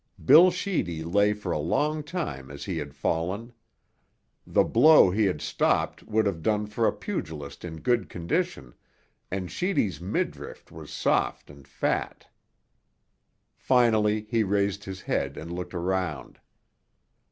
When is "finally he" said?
13.55-14.41